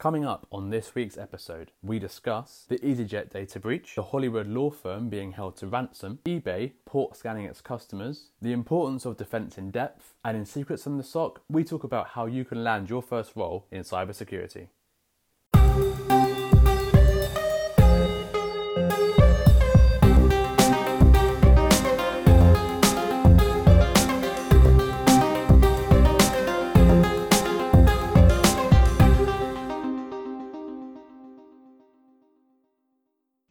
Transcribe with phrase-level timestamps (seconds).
[0.00, 4.70] Coming up on this week's episode, we discuss the EasyJet data breach, the Hollywood law
[4.70, 9.70] firm being held to ransom, eBay port scanning its customers, the importance of defense in
[9.70, 13.02] depth, and in Secrets from the SOC, we talk about how you can land your
[13.02, 14.68] first role in cybersecurity.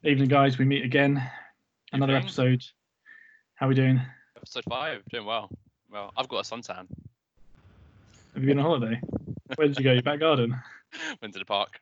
[0.09, 0.58] Evening, guys.
[0.58, 1.22] We meet again.
[1.94, 2.23] Another Evening.
[2.26, 2.63] episode.
[3.54, 4.02] How are we doing?
[4.35, 5.52] Episode five, doing well.
[5.91, 6.88] Well, I've got a suntan.
[8.34, 8.99] Have you been on holiday?
[9.55, 9.91] Where did you go?
[9.94, 10.55] Your back garden?
[11.22, 11.80] Went to the park,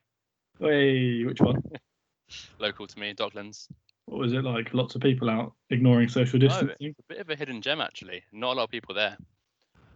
[0.60, 1.62] Hey, which one?
[2.58, 3.66] local to me, Docklands.
[4.04, 4.74] What was it like?
[4.74, 6.76] Lots of people out ignoring social No, distancing.
[6.80, 8.22] it's a bit of a hidden gem actually.
[8.32, 9.16] Not a lot of people there.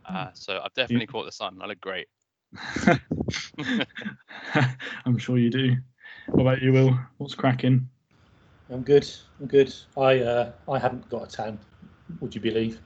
[0.06, 0.16] Hmm.
[0.16, 1.58] Uh, so I've definitely caught the sun.
[1.60, 2.06] I look great.
[5.04, 5.76] I'm sure you do.
[6.28, 6.98] What about you, Will?
[7.18, 7.88] What's cracking?
[8.72, 9.08] I'm good.
[9.40, 9.74] I'm good.
[9.96, 11.58] I uh, I haven't got a tan.
[12.20, 12.80] Would you believe?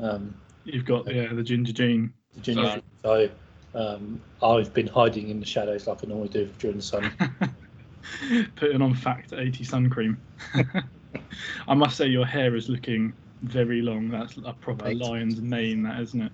[0.00, 2.12] Um, You've got yeah the ginger gene.
[2.34, 2.82] the ginger.
[3.04, 3.30] So
[3.74, 7.12] um, I've been hiding in the shadows like I normally do during the sun.
[8.56, 10.20] Putting on Fact 80 sun cream.
[11.68, 14.10] I must say your hair is looking very long.
[14.10, 14.96] That's a proper Right.
[14.96, 16.32] lion's mane, that isn't it?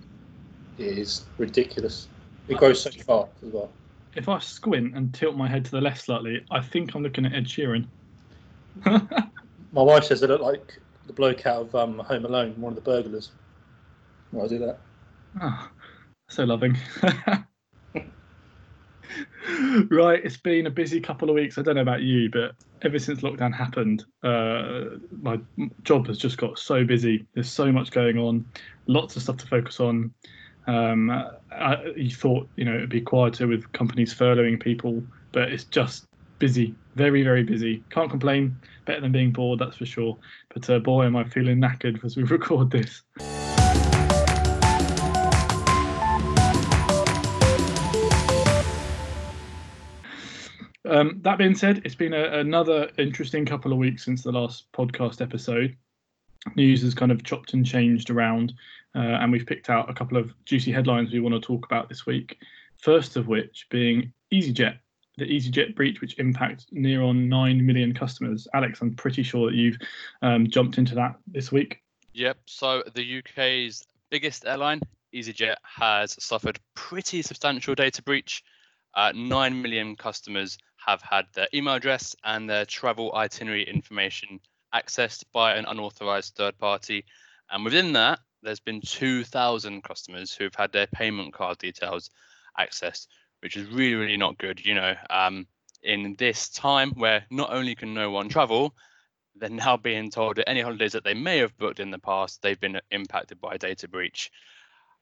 [0.79, 2.09] It is ridiculous.
[2.49, 3.71] It grows so fast as well.
[4.15, 7.27] If I squint and tilt my head to the left slightly, I think I'm looking
[7.27, 7.87] at Ed Sheeran.
[8.85, 12.77] My wife says I look like the bloke out of um, Home Alone, one of
[12.77, 13.31] the burglars.
[14.31, 14.79] Why do that?
[15.41, 15.69] Oh,
[16.29, 16.77] so loving.
[19.91, 21.59] right, it's been a busy couple of weeks.
[21.59, 22.53] I don't know about you, but
[22.83, 25.39] ever since lockdown happened, uh, my
[25.83, 27.27] job has just got so busy.
[27.35, 28.45] There's so much going on,
[28.87, 30.13] lots of stuff to focus on.
[30.67, 31.11] Um,
[31.53, 35.03] I, you thought, you know, it'd be quieter with companies furloughing people,
[35.33, 36.07] but it's just
[36.39, 37.83] busy, very, very busy.
[37.91, 38.57] Can't complain.
[38.85, 40.17] Better than being bored, that's for sure.
[40.53, 43.03] But uh, boy, am I feeling knackered as we record this.
[50.89, 54.71] Um, that being said, it's been a, another interesting couple of weeks since the last
[54.73, 55.77] podcast episode.
[56.55, 58.53] News has kind of chopped and changed around,
[58.95, 61.89] uh, and we've picked out a couple of juicy headlines we want to talk about
[61.89, 62.39] this week.
[62.81, 64.79] First of which being EasyJet,
[65.17, 68.47] the EasyJet breach, which impacts near on 9 million customers.
[68.55, 69.79] Alex, I'm pretty sure that you've
[70.23, 71.83] um, jumped into that this week.
[72.13, 72.39] Yep.
[72.47, 74.81] So the UK's biggest airline,
[75.15, 78.43] EasyJet, has suffered pretty substantial data breach.
[78.95, 84.41] Uh, Nine million customers have had their email address and their travel itinerary information
[84.75, 87.05] accessed by an unauthorized third party.
[87.51, 92.11] And within that, there's been 2,000 customers who've had their payment card details
[92.59, 93.09] accessed,
[93.41, 94.65] which is really, really not good.
[94.65, 95.47] You know, um,
[95.83, 98.75] in this time where not only can no one travel,
[99.39, 102.43] they're now being told that any holidays that they may have booked in the past,
[102.43, 104.31] they've been impacted by a data breach.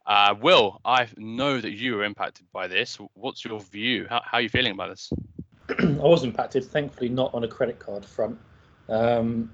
[0.06, 2.98] Uh, Will, I know that you were impacted by this.
[3.14, 4.06] What's your view?
[4.08, 5.10] How, how are you feeling about this?
[5.78, 8.38] I was impacted, thankfully not on a credit card front.
[8.88, 9.50] Um,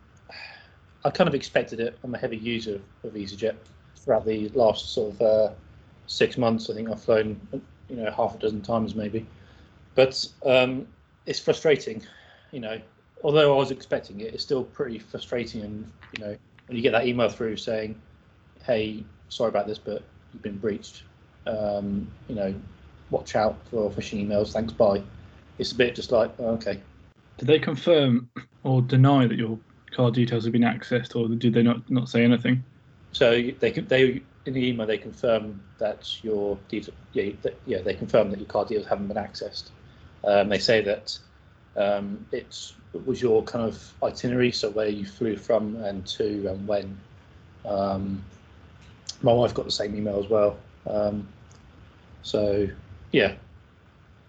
[1.04, 1.98] I kind of expected it.
[2.02, 3.56] I'm a heavy user of, EasyJet
[3.96, 5.52] throughout the last sort of uh,
[6.06, 6.68] six months.
[6.68, 7.40] I think I've flown,
[7.90, 9.26] you know, half a dozen times maybe.
[9.94, 10.86] But um,
[11.26, 12.02] it's frustrating,
[12.52, 12.80] you know.
[13.22, 15.62] Although I was expecting it, it's still pretty frustrating.
[15.62, 16.36] And you know,
[16.66, 18.00] when you get that email through saying,
[18.64, 20.02] "Hey, sorry about this, but
[20.32, 21.02] you've been breached,"
[21.46, 22.54] um, you know,
[23.10, 24.52] watch out for phishing emails.
[24.52, 25.02] Thanks, bye
[25.60, 26.80] it's a bit just like oh, okay
[27.38, 28.28] Did they confirm
[28.64, 29.58] or deny that your
[29.92, 32.64] card details have been accessed, or did they not, not say anything?
[33.12, 33.30] so
[33.60, 38.30] they they in the email they confirm that your detail yeah that, yeah they confirm
[38.30, 39.70] that your card details haven't been accessed.
[40.24, 41.18] Um, they say that
[41.76, 42.72] um, it
[43.06, 46.96] was your kind of itinerary so where you flew from and to and when.
[47.64, 48.22] Um,
[49.22, 50.56] my wife got the same email as well.
[50.86, 51.28] Um,
[52.22, 52.68] so
[53.12, 53.34] yeah.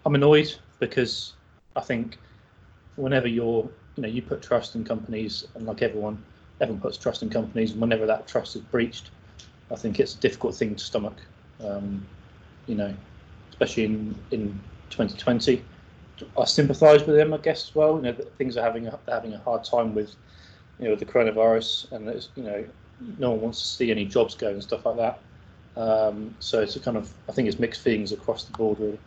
[0.04, 0.52] I'm annoyed
[0.82, 1.34] because
[1.76, 2.18] i think
[2.96, 6.22] whenever you're you know you put trust in companies and like everyone
[6.60, 9.10] everyone puts trust in companies and whenever that trust is breached
[9.72, 11.16] i think it's a difficult thing to stomach
[11.64, 12.04] um,
[12.66, 12.94] you know
[13.50, 14.48] especially in in
[14.90, 15.62] 2020
[16.38, 19.32] i sympathize with them i guess as well you know things are having a, having
[19.32, 20.14] a hard time with
[20.78, 22.64] you know the coronavirus and it's you know
[23.18, 25.22] no one wants to see any jobs go and stuff like that.
[25.80, 28.98] Um, so it's a kind of i think it's mixed feelings across the board really.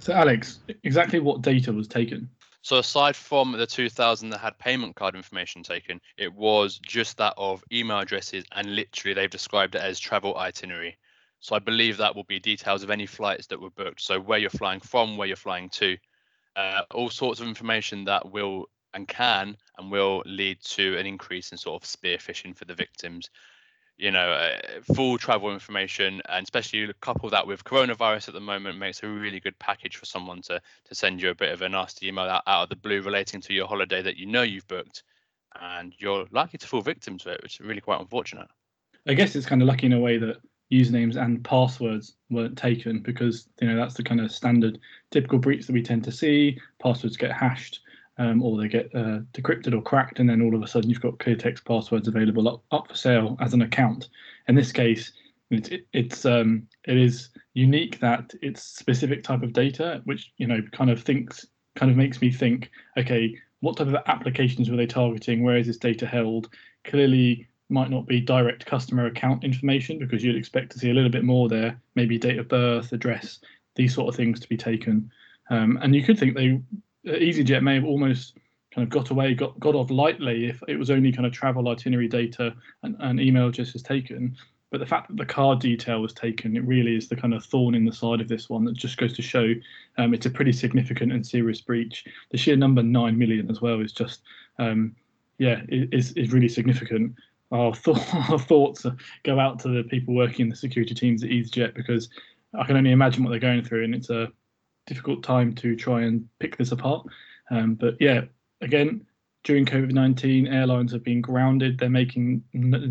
[0.00, 2.28] So, Alex, exactly what data was taken?
[2.62, 7.34] So aside from the 2,000 that had payment card information taken, it was just that
[7.36, 10.96] of email addresses, and literally they've described it as travel itinerary.
[11.40, 14.00] So I believe that will be details of any flights that were booked.
[14.00, 15.96] So where you're flying from, where you're flying to,
[16.56, 21.52] uh, all sorts of information that will and can and will lead to an increase
[21.52, 23.30] in sort of spear phishing for the victims.
[23.98, 24.58] You know, uh,
[24.94, 29.40] full travel information, and especially couple that with coronavirus at the moment, makes a really
[29.40, 32.44] good package for someone to to send you a bit of a nasty email out,
[32.46, 35.02] out of the blue relating to your holiday that you know you've booked,
[35.60, 38.48] and you're likely to fall victim to it, which is really quite unfortunate.
[39.08, 40.36] I guess it's kind of lucky in a way that
[40.72, 44.78] usernames and passwords weren't taken because you know that's the kind of standard
[45.10, 46.58] typical breach that we tend to see.
[46.78, 47.80] Passwords get hashed
[48.18, 51.00] um, or they get uh, decrypted or cracked, and then all of a sudden you've
[51.00, 54.08] got clear text passwords available up, up for sale as an account.
[54.48, 55.12] In this case,
[55.50, 60.46] it's it, it's um, it is unique that it's specific type of data, which you
[60.46, 64.76] know kind of thinks kind of makes me think, okay, what type of applications were
[64.76, 65.42] they targeting?
[65.42, 66.48] Where is this data held?
[66.84, 71.10] Clearly, might not be direct customer account information because you'd expect to see a little
[71.10, 73.40] bit more there, maybe date of birth, address,
[73.76, 75.10] these sort of things to be taken.
[75.50, 76.60] Um, and you could think they
[77.12, 78.36] EasyJet may have almost
[78.74, 81.68] kind of got away, got got off lightly if it was only kind of travel
[81.68, 84.36] itinerary data and, and email as taken.
[84.70, 87.44] But the fact that the card detail was taken, it really is the kind of
[87.44, 89.54] thorn in the side of this one that just goes to show
[89.96, 92.04] um, it's a pretty significant and serious breach.
[92.30, 94.20] The sheer number nine million as well is just,
[94.58, 94.94] um,
[95.38, 97.14] yeah, is is really significant.
[97.50, 97.96] Our, th-
[98.30, 98.84] our thoughts
[99.22, 102.10] go out to the people working in the security teams at EasyJet because
[102.58, 104.30] I can only imagine what they're going through, and it's a
[104.88, 107.06] difficult time to try and pick this apart.
[107.50, 108.22] Um, but yeah,
[108.60, 109.06] again,
[109.44, 111.78] during COVID 19, airlines have been grounded.
[111.78, 112.42] They're making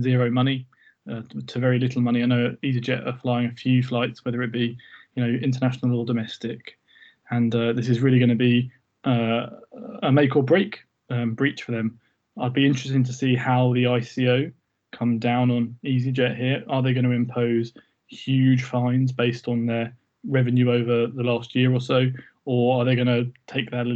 [0.01, 0.67] zero money
[1.11, 2.23] uh, to very little money.
[2.23, 4.77] I know EasyJet are flying a few flights, whether it be
[5.15, 6.77] you know international or domestic,
[7.31, 8.71] and uh, this is really going to be
[9.03, 9.47] uh,
[10.03, 10.79] a make or break
[11.09, 11.99] um, breach for them.
[12.39, 14.51] I'd be interested to see how the ICO
[14.91, 16.63] come down on EasyJet here.
[16.69, 17.73] Are they going to impose
[18.07, 19.95] huge fines based on their
[20.27, 22.12] revenue over the last year or so,
[22.45, 23.88] or are they going to take that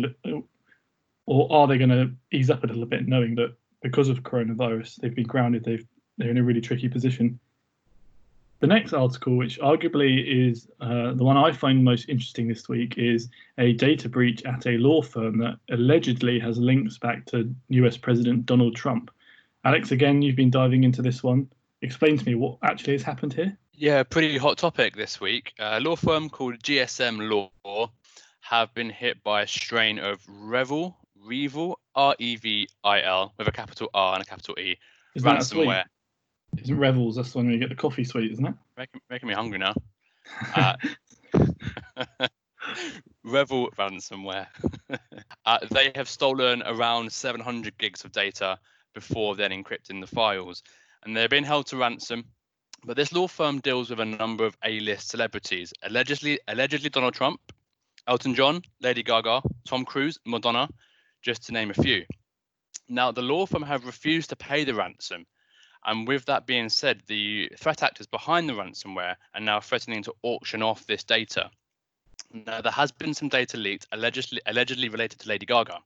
[1.26, 4.96] or are they going to ease up a little bit, knowing that because of coronavirus
[4.98, 5.86] they've been grounded, they've
[6.18, 7.40] they're in a really tricky position.
[8.60, 12.96] The next article, which arguably is uh, the one I find most interesting this week,
[12.98, 13.28] is
[13.58, 18.46] a data breach at a law firm that allegedly has links back to US President
[18.46, 19.10] Donald Trump.
[19.66, 21.50] Alex, again, you've been diving into this one.
[21.82, 23.58] Explain to me what actually has happened here.
[23.74, 25.54] Yeah, pretty hot topic this week.
[25.60, 27.30] A law firm called GSM
[27.64, 27.92] Law
[28.42, 33.48] have been hit by a strain of Revel, REvil, R E V I L, with
[33.48, 34.78] a capital R and a capital E,
[35.16, 35.86] Isn't ransomware.
[36.62, 37.16] Isn't Revels?
[37.16, 38.54] That's the one where you get the coffee sweet, isn't it?
[38.78, 39.74] Making, making me hungry now.
[40.56, 40.76] Uh,
[43.24, 44.48] REvil ransomware.
[45.46, 48.60] uh, they have stolen around 700 gigs of data
[48.94, 50.62] before then encrypting the files,
[51.04, 52.26] and they're being held to ransom
[52.86, 57.40] but this law firm deals with a number of A-list celebrities, allegedly allegedly Donald Trump,
[58.08, 60.68] Elton John, Lady Gaga, Tom Cruise, Madonna,
[61.22, 62.06] just to name a few.
[62.90, 65.26] Now, the law firm have refused to pay the ransom.
[65.86, 70.14] And with that being said, the threat actors behind the ransomware are now threatening to
[70.24, 71.50] auction off this data.
[72.34, 75.80] Now, there has been some data leaked allegedly, allegedly related to Lady Gaga.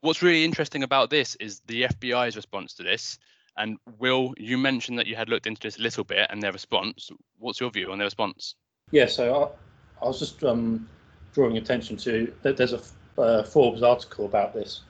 [0.00, 3.18] What's really interesting about this is the FBI's response to this,
[3.58, 6.52] and Will, you mentioned that you had looked into this a little bit and their
[6.52, 7.10] response.
[7.38, 8.54] What's your view on their response?
[8.90, 9.52] Yeah, so
[10.00, 10.88] I, I was just um,
[11.34, 12.80] drawing attention to that there's a
[13.18, 14.82] uh, Forbes article about this,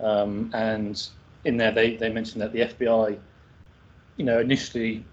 [0.00, 1.08] um, and
[1.44, 3.18] in there they, they mentioned that the FBI,
[4.16, 5.04] you know, initially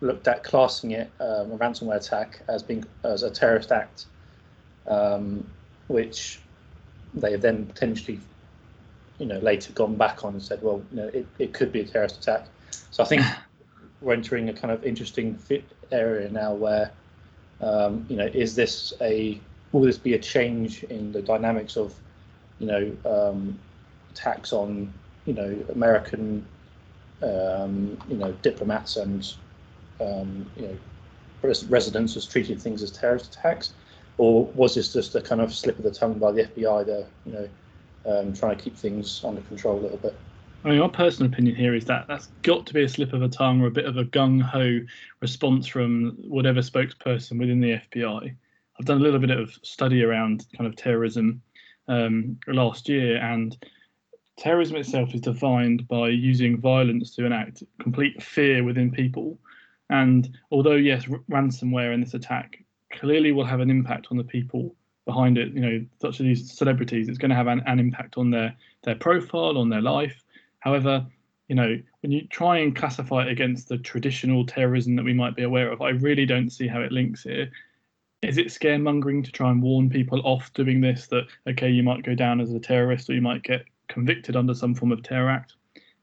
[0.00, 4.06] looked at classing it um, a ransomware attack as being as a terrorist act,
[4.86, 5.46] um,
[5.88, 6.40] which
[7.14, 8.20] they have then potentially,
[9.18, 11.80] you know, later gone back on and said, well, you know, it, it could be
[11.80, 12.46] a terrorist attack.
[12.90, 13.22] So I think
[14.00, 16.90] we're entering a kind of interesting fit area now where,
[17.60, 19.40] um, you know, is this a
[19.72, 21.92] will this be a change in the dynamics of,
[22.60, 23.58] you know, um,
[24.12, 24.92] attacks on,
[25.26, 26.46] you know, American,
[27.22, 29.34] um, you know, diplomats and,
[30.00, 30.76] um, you know,
[31.68, 33.72] residents as treated things as terrorist attacks,
[34.18, 37.06] or was this just a kind of slip of the tongue by the FBI, there,
[37.26, 37.48] you know,
[38.06, 40.14] um, trying to keep things under control a little bit?
[40.64, 43.20] I mean, my personal opinion here is that that's got to be a slip of
[43.20, 44.80] a tongue or a bit of a gung ho
[45.20, 48.34] response from whatever spokesperson within the FBI.
[48.80, 51.42] I've done a little bit of study around kind of terrorism
[51.86, 53.54] um, last year, and
[54.38, 59.38] terrorism itself is defined by using violence to enact complete fear within people.
[59.90, 64.24] And although, yes, r- ransomware in this attack clearly will have an impact on the
[64.24, 67.78] people behind it, you know, such as these celebrities, it's going to have an, an
[67.78, 70.23] impact on their, their profile, on their life,
[70.64, 71.06] However,
[71.48, 75.36] you know, when you try and classify it against the traditional terrorism that we might
[75.36, 77.50] be aware of, I really don't see how it links here.
[78.22, 82.02] Is it scaremongering to try and warn people off doing this that, okay, you might
[82.02, 85.28] go down as a terrorist or you might get convicted under some form of terror
[85.28, 85.56] act?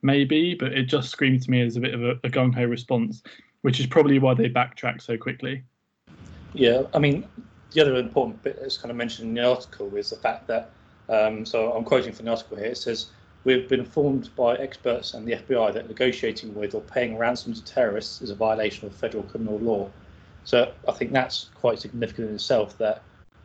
[0.03, 2.63] Maybe, but it just screams to me as a bit of a, a gung ho
[2.65, 3.23] response,
[3.63, 5.63] which is probably why they backtrack so quickly.
[6.53, 7.27] Yeah, I mean,
[7.71, 10.69] the other important bit that's kind of mentioned in the article is the fact that,
[11.09, 13.07] um, so I'm quoting from the article here, it says,
[13.43, 17.63] We've been informed by experts and the FBI that negotiating with or paying ransom to
[17.63, 19.89] terrorists is a violation of federal criminal law.
[20.43, 22.77] So I think that's quite significant in itself.
[22.77, 23.01] That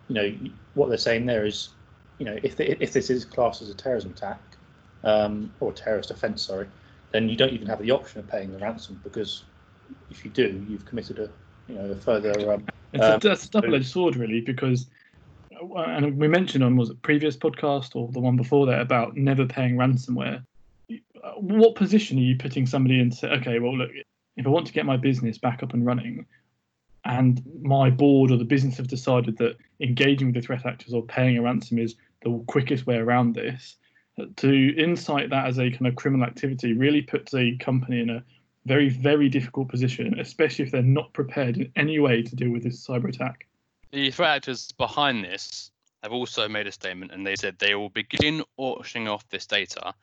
[0.08, 0.34] you know
[0.74, 1.70] what they're saying there is,
[2.18, 4.40] you know, if if this is classed as a terrorism attack
[5.04, 6.66] um, or terrorist offence, sorry,
[7.12, 9.44] then you don't even have the option of paying the ransom because
[10.10, 11.30] if you do, you've committed a
[11.68, 12.52] you know a further.
[12.52, 14.86] Um, it's um, a, a double-edged sword, really, because
[15.60, 19.46] and we mentioned on was it previous podcast or the one before that about never
[19.46, 20.42] paying ransomware.
[21.36, 23.10] What position are you putting somebody in?
[23.10, 23.90] To say, okay, well, look,
[24.36, 26.26] if I want to get my business back up and running,
[27.04, 31.02] and my board or the business have decided that engaging with the threat actors or
[31.02, 33.76] paying a ransom is the quickest way around this,
[34.36, 38.24] to incite that as a kind of criminal activity really puts a company in a
[38.64, 42.64] very, very difficult position, especially if they're not prepared in any way to deal with
[42.64, 43.46] this cyber attack.
[43.92, 45.70] The threat actors behind this
[46.02, 49.94] have also made a statement and they said they will begin auctioning off this data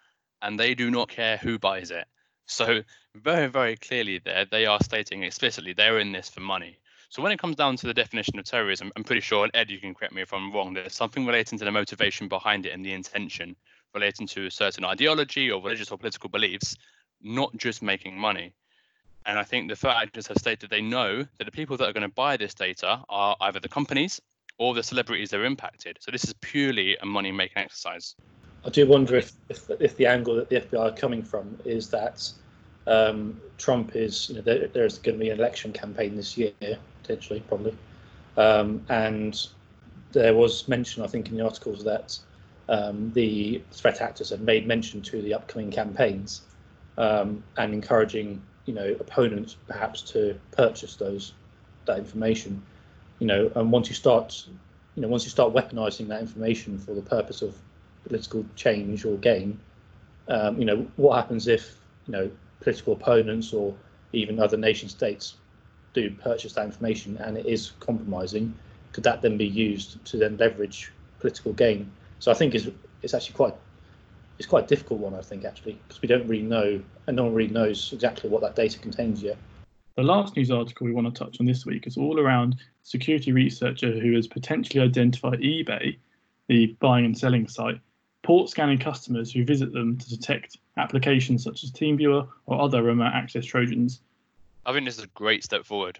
[0.42, 2.06] and they do not care who buys it.
[2.46, 2.84] So,
[3.16, 6.78] very, very clearly, there they are stating explicitly they're in this for money.
[7.10, 9.80] So, when it comes down to the definition of terrorism, I'm pretty sure, Ed, you
[9.80, 12.86] can correct me if I'm wrong, there's something relating to the motivation behind it and
[12.86, 13.56] the intention
[13.94, 16.76] relating to a certain ideology or religious or political beliefs,
[17.22, 18.54] not just making money.
[19.26, 21.94] And I think the threat actors have stated they know that the people that are
[21.94, 24.22] going to buy this data are either the companies
[24.58, 25.98] or the celebrities that are impacted.
[26.00, 28.16] So this is purely a money making exercise.
[28.66, 31.90] I do wonder if, if, if the angle that the FBI are coming from is
[31.90, 32.30] that
[32.88, 36.54] um, Trump is, you know, there, there's going to be an election campaign this year,
[37.02, 37.76] potentially, probably.
[38.38, 39.48] Um, and
[40.12, 42.18] there was mention, I think, in the articles that
[42.70, 46.42] um, the threat actors had made mention to the upcoming campaigns
[46.98, 51.34] um, and encouraging you know opponents perhaps to purchase those
[51.86, 52.62] that information
[53.20, 54.46] you know and once you start
[54.96, 57.56] you know once you start weaponizing that information for the purpose of
[58.06, 59.60] political change or gain
[60.30, 61.76] um, you know what happens if
[62.08, 63.76] you know political opponents or
[64.14, 65.36] even other nation states
[65.94, 68.54] do purchase that information and it is compromising
[68.94, 71.92] could that then be used to then leverage political gain?
[72.20, 72.68] So i think it's
[73.02, 73.56] it's actually quite
[74.38, 77.26] it's quite a difficult one, I think, actually, because we don't really know, and no
[77.26, 79.38] one really knows exactly what that data contains yet.
[79.96, 83.32] The last news article we want to touch on this week is all around security
[83.32, 85.98] researcher who has potentially identified eBay,
[86.48, 87.80] the buying and selling site,
[88.24, 93.12] port scanning customers who visit them to detect applications such as TeamViewer or other remote
[93.14, 94.02] access Trojans.
[94.66, 96.00] I think this is a great step forward.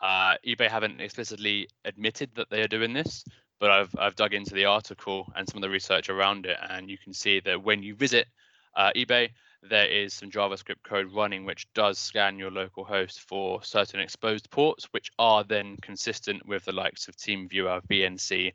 [0.00, 3.24] Uh, eBay haven't explicitly admitted that they are doing this,
[3.64, 6.90] but I've I've dug into the article and some of the research around it, and
[6.90, 8.26] you can see that when you visit
[8.76, 9.30] uh, eBay,
[9.62, 14.50] there is some JavaScript code running which does scan your local host for certain exposed
[14.50, 18.52] ports, which are then consistent with the likes of TeamViewer, VNC,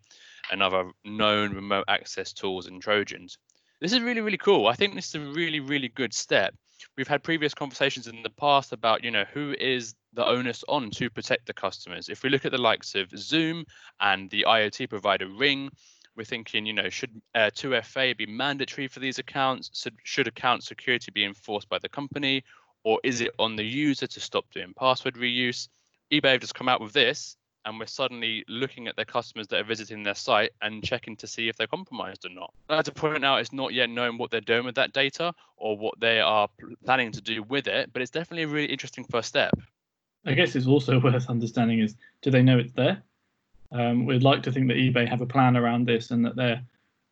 [0.51, 3.39] and other known remote access tools and Trojans.
[3.81, 4.67] This is really, really cool.
[4.67, 6.53] I think this is a really, really good step.
[6.97, 10.89] We've had previous conversations in the past about, you know, who is the onus on
[10.91, 12.09] to protect the customers.
[12.09, 13.65] If we look at the likes of Zoom
[13.99, 15.69] and the IoT provider Ring,
[16.15, 19.69] we're thinking, you know, should uh, 2FA be mandatory for these accounts?
[19.73, 22.43] Should, should account security be enforced by the company?
[22.83, 25.69] Or is it on the user to stop doing password reuse?
[26.11, 29.59] eBay have just come out with this, and we're suddenly looking at their customers that
[29.59, 32.51] are visiting their site and checking to see if they're compromised or not.
[32.67, 35.33] I have to point out it's not yet known what they're doing with that data
[35.57, 36.47] or what they are
[36.83, 39.53] planning to do with it, but it's definitely a really interesting first step.
[40.29, 43.03] I guess it's also worth understanding is do they know it's there?
[43.71, 46.63] Um, we'd like to think that eBay have a plan around this and that they're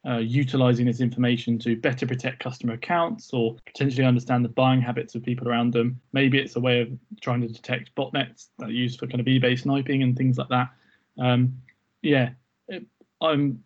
[0.08, 5.16] uh, utilizing this information to better protect customer accounts or potentially understand the buying habits
[5.16, 6.00] of people around them.
[6.14, 9.26] Maybe it's a way of trying to detect botnets that are used for kind of
[9.26, 10.70] eBay sniping and things like that.
[11.20, 11.58] Um,
[12.02, 12.30] yeah,
[13.22, 13.64] I'm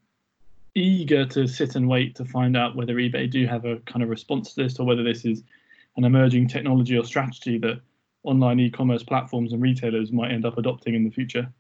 [0.74, 4.10] eager to sit and wait to find out whether eBay do have a kind of
[4.10, 5.44] response to this or whether this is
[5.98, 7.82] an emerging technology or strategy that
[8.24, 11.52] online e-commerce platforms and retailers might end up adopting in the future?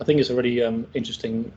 [0.00, 1.52] I think it's a really um, interesting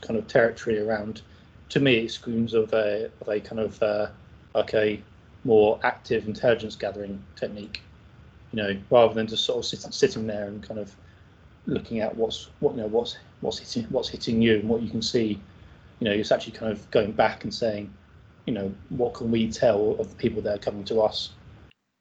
[0.00, 1.22] kind of territory around.
[1.70, 4.08] To me, it screams of a of a kind of uh,
[4.54, 5.00] like a
[5.44, 7.82] more active intelligence gathering technique.
[8.52, 10.94] You know, rather than just sort of sitting sitting there and kind of
[11.66, 14.90] looking at what's what you know what's what's hitting what's hitting you and what you
[14.90, 15.40] can see.
[16.00, 17.92] You know, it's actually kind of going back and saying,
[18.46, 21.30] you know, what can we tell of the people that are coming to us?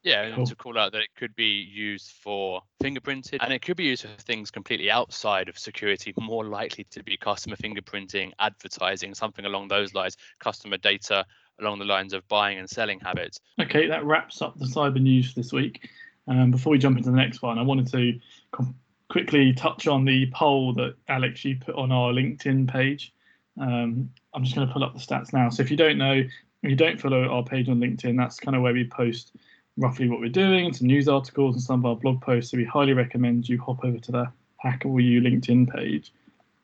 [0.03, 0.45] Yeah, and Cool.
[0.47, 4.03] to call out that it could be used for fingerprinted and it could be used
[4.03, 9.69] for things completely outside of security, more likely to be customer fingerprinting, advertising, something along
[9.69, 11.25] those lines, customer data
[11.59, 13.39] along the lines of buying and selling habits.
[13.61, 15.89] Okay, that wraps up the cyber news for this week.
[16.27, 18.19] Um, before we jump into the next one, I wanted to
[18.51, 18.75] com-
[19.09, 23.13] quickly touch on the poll that Alex you put on our LinkedIn page.
[23.59, 25.49] Um, I'm just going to pull up the stats now.
[25.49, 28.55] So if you don't know, if you don't follow our page on LinkedIn, that's kind
[28.55, 29.35] of where we post
[29.77, 32.51] roughly what we're doing, some news articles and some of our blog posts.
[32.51, 36.11] So we highly recommend you hop over to the Hack All You LinkedIn page.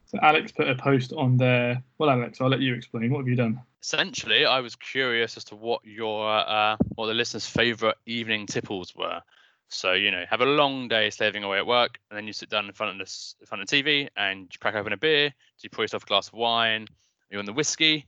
[0.05, 1.83] So Alex put a post on there.
[1.97, 3.11] Well, Alex, I'll let you explain.
[3.11, 3.61] What have you done?
[3.81, 8.95] Essentially, I was curious as to what your uh, what the listeners' favorite evening tipples
[8.95, 9.21] were.
[9.67, 12.49] So you know, have a long day slaving away at work, and then you sit
[12.49, 14.97] down in front of this in front of the TV and you crack open a
[14.97, 15.29] beer.
[15.29, 16.83] Do you pour yourself a glass of wine?
[16.83, 18.07] Are you on the whiskey?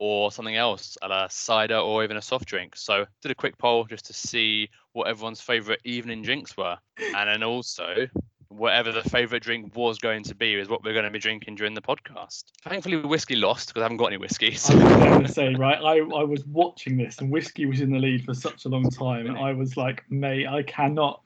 [0.00, 2.76] Or something else, a cider or even a soft drink.
[2.76, 6.76] So did a quick poll just to see what everyone's favorite evening drinks were,
[7.16, 8.06] and then also
[8.48, 11.54] whatever the favorite drink was going to be is what we're going to be drinking
[11.54, 12.44] during the podcast.
[12.62, 14.48] Thankfully, whiskey lost because I haven't got any whiskey.
[14.48, 17.90] I was going to say, right, I, I was watching this and whiskey was in
[17.90, 21.22] the lead for such a long time, and I was like, mate, I cannot.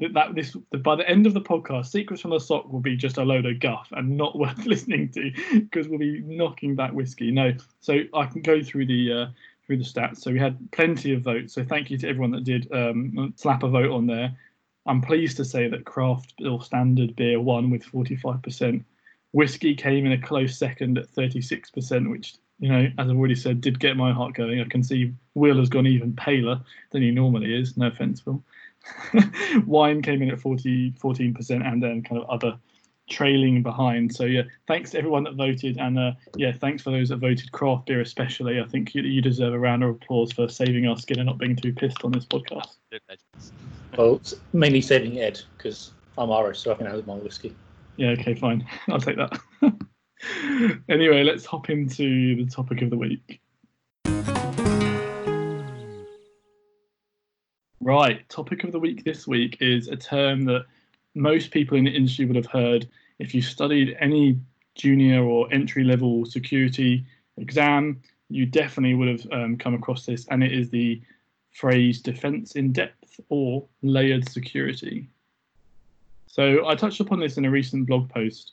[0.00, 2.96] That, that this by the end of the podcast, Secrets from the SOC will be
[2.96, 6.92] just a load of guff and not worth listening to because we'll be knocking back
[6.92, 7.30] whiskey.
[7.30, 9.26] No, so I can go through the uh,
[9.66, 10.18] through the stats.
[10.18, 11.54] So we had plenty of votes.
[11.54, 14.36] So thank you to everyone that did um, slap a vote on there.
[14.86, 18.84] I'm pleased to say that craft or standard beer won with 45%.
[19.32, 23.60] Whiskey came in a close second at 36%, which, you know, as I've already said,
[23.60, 24.60] did get my heart going.
[24.60, 26.60] I can see Will has gone even paler
[26.90, 27.76] than he normally is.
[27.76, 28.44] No offense, Will.
[29.66, 32.58] Wine came in at 40, 14%, and then kind of other
[33.08, 34.14] trailing behind.
[34.14, 35.78] So, yeah, thanks to everyone that voted.
[35.78, 38.60] And, uh, yeah, thanks for those that voted craft beer, especially.
[38.60, 41.38] I think you, you deserve a round of applause for saving our skin and not
[41.38, 42.76] being too pissed on this podcast.
[43.96, 44.20] Well,
[44.52, 47.54] mainly saving Ed because I'm Irish, so I can have my whiskey.
[47.96, 48.66] Yeah, okay, fine.
[48.88, 49.38] I'll take that.
[50.88, 53.40] anyway, let's hop into the topic of the week.
[57.84, 60.64] Right, topic of the week this week is a term that
[61.14, 64.40] most people in the industry would have heard if you studied any
[64.74, 67.04] junior or entry level security
[67.36, 68.00] exam.
[68.30, 71.02] You definitely would have um, come across this, and it is the
[71.52, 75.06] phrase defense in depth or layered security.
[76.26, 78.52] So I touched upon this in a recent blog post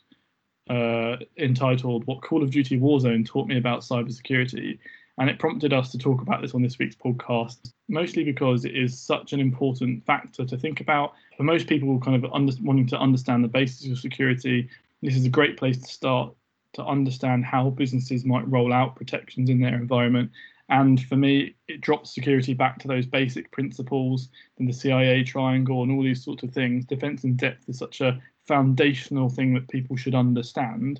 [0.68, 4.78] uh, entitled "What Call of Duty Warzone Taught Me About Cybersecurity,"
[5.22, 7.72] and it prompted us to talk about this on this week's podcast.
[7.88, 12.24] Mostly because it is such an important factor to think about for most people, kind
[12.24, 14.68] of under, wanting to understand the basics of security.
[15.00, 16.34] This is a great place to start
[16.72, 20.32] to understand how businesses might roll out protections in their environment.
[20.68, 25.84] And for me, it drops security back to those basic principles and the CIA triangle
[25.84, 26.84] and all these sorts of things.
[26.84, 30.98] Defense in depth is such a foundational thing that people should understand.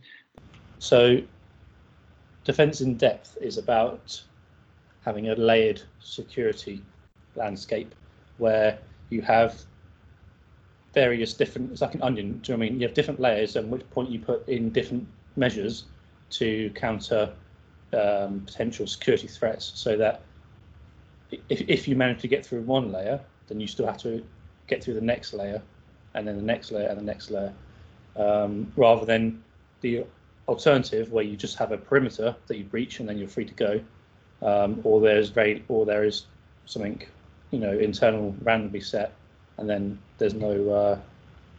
[0.79, 1.23] So,
[2.45, 4.23] defense in depth is about
[5.05, 6.83] having a layered security
[7.35, 7.95] landscape
[8.39, 8.79] where
[9.11, 9.63] you have
[10.95, 12.81] various different, it's like an onion, do you know I mean?
[12.81, 15.85] You have different layers, and which point you put in different measures
[16.31, 17.33] to counter
[17.93, 20.23] um, potential security threats so that
[21.49, 24.25] if, if you manage to get through one layer, then you still have to
[24.67, 25.63] get through the next layer
[26.15, 27.53] and then the next layer and the next layer,
[28.17, 29.43] um, rather than
[29.81, 30.05] the
[30.49, 33.55] alternative where you just have a perimeter that you breach and then you're free to
[33.55, 33.81] go,
[34.43, 36.27] um, or there's very or there is
[36.67, 37.03] something
[37.51, 39.13] you know internal randomly set,
[39.59, 40.99] and then there's no uh,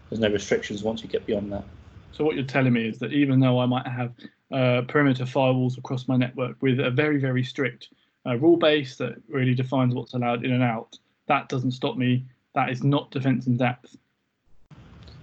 [0.09, 1.63] there's no restrictions once you get beyond that.
[2.11, 4.13] So what you're telling me is that even though I might have
[4.51, 7.89] uh, perimeter firewalls across my network with a very very strict
[8.25, 12.25] uh, rule base that really defines what's allowed in and out, that doesn't stop me.
[12.53, 13.97] That is not defense in depth.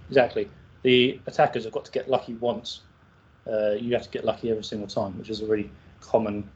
[0.09, 0.49] Exactly.
[0.83, 2.81] The attackers have got to get lucky once.
[3.49, 6.47] Uh, you have to get lucky every single time, which is a really common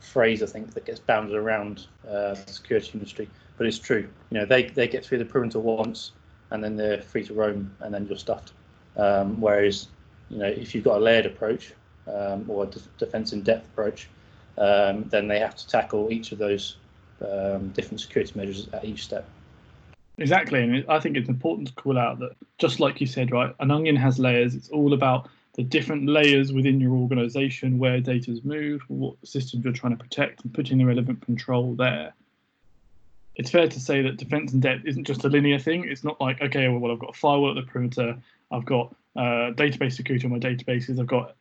[0.00, 3.28] phrase I think that gets bounded around uh, the security industry.
[3.56, 4.08] But it's true.
[4.30, 6.12] You know, they they get through the perimeter once,
[6.50, 8.52] and then they're free to roam, and then you're stuffed.
[8.96, 9.88] Um, whereas,
[10.30, 11.72] you know, if you've got a layered approach
[12.06, 14.08] um, or a de- defense in depth approach,
[14.58, 16.76] um, then they have to tackle each of those
[17.20, 19.26] um, different security measures at each step.
[20.18, 23.54] Exactly, and I think it's important to call out that just like you said, right,
[23.60, 24.54] an onion has layers.
[24.54, 25.28] It's all about
[25.60, 30.42] the different layers within your organization, where data's moved, what systems you're trying to protect,
[30.42, 32.14] and putting the relevant control there.
[33.34, 35.84] It's fair to say that defense in depth isn't just a linear thing.
[35.86, 38.16] It's not like, okay, well, well I've got a firewall at the perimeter,
[38.50, 41.36] I've got uh, database security on my databases, I've got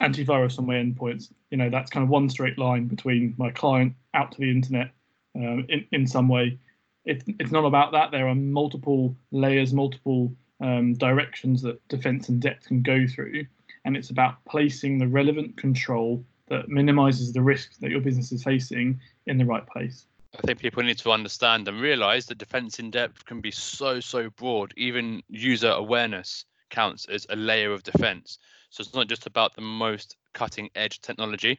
[0.00, 1.30] antivirus on my endpoints.
[1.50, 4.92] You know, that's kind of one straight line between my client out to the internet
[5.36, 6.58] um, in in some way.
[7.04, 8.12] It, it's not about that.
[8.12, 13.44] There are multiple layers, multiple um, directions that defense in depth can go through,
[13.84, 18.42] and it's about placing the relevant control that minimizes the risks that your business is
[18.42, 20.06] facing in the right place.
[20.38, 24.00] I think people need to understand and realize that defense in depth can be so,
[24.00, 24.72] so broad.
[24.76, 28.38] Even user awareness counts as a layer of defense.
[28.70, 31.58] So it's not just about the most cutting edge technology.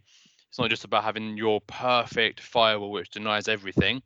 [0.50, 4.02] It's not just about having your perfect firewall which denies everything,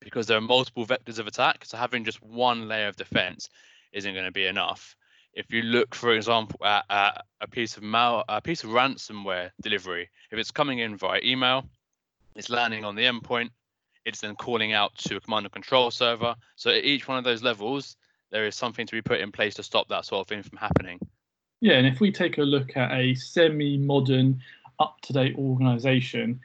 [0.00, 1.64] because there are multiple vectors of attack.
[1.64, 3.48] So having just one layer of defense
[3.96, 4.94] isn't going to be enough.
[5.32, 10.08] If you look, for example, at, at a piece of a piece of ransomware delivery,
[10.30, 11.68] if it's coming in via email,
[12.34, 13.50] it's landing on the endpoint,
[14.04, 16.34] it's then calling out to a command and control server.
[16.56, 17.96] So at each one of those levels,
[18.30, 20.58] there is something to be put in place to stop that sort of thing from
[20.58, 20.98] happening.
[21.60, 24.40] Yeah, and if we take a look at a semi-modern,
[24.78, 26.38] up-to-date organization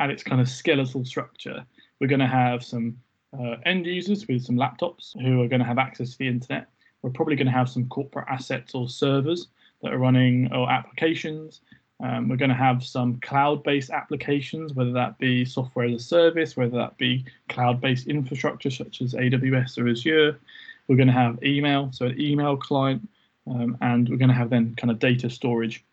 [0.00, 1.64] and its kind of skeletal structure,
[2.00, 2.98] we're going to have some
[3.38, 6.68] uh, end users with some laptops who are going to have access to the internet.
[7.02, 9.48] We're probably going to have some corporate assets or servers
[9.82, 11.60] that are running or applications.
[12.00, 16.56] Um, we're going to have some cloud-based applications, whether that be software as a service,
[16.56, 20.38] whether that be cloud-based infrastructure such as AWS or Azure.
[20.86, 23.08] We're going to have email, so an email client,
[23.48, 25.84] um, and we're going to have then kind of data storage.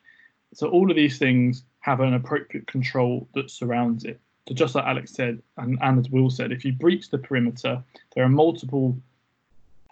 [0.54, 4.20] So all of these things have an appropriate control that surrounds it.
[4.48, 7.84] So just like Alex said, and, and as Will said, if you breach the perimeter,
[8.14, 8.96] there are multiple